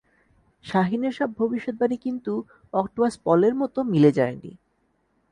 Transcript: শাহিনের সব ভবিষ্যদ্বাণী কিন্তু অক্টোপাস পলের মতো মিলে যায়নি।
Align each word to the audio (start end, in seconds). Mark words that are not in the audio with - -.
শাহিনের 0.65 1.13
সব 1.13 1.29
ভবিষ্যদ্বাণী 1.37 1.97
কিন্তু 1.97 2.33
অক্টোপাস 2.73 3.13
পলের 3.23 3.53
মতো 3.55 3.79
মিলে 3.83 4.11
যায়নি। 4.11 4.51